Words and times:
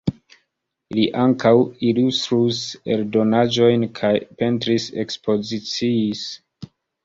Li 0.99 1.03
ankaŭ 1.23 1.51
ilustris 1.89 2.63
eldonaĵojn 2.97 3.87
kaj 4.03 4.13
pentris-ekspoziciis. 4.43 6.29